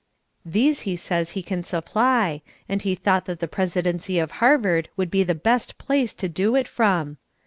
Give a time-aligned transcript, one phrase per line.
[0.43, 5.11] These he says he can supply, and he thought that the presidency of Harvard would
[5.11, 7.17] be the best place to do it from.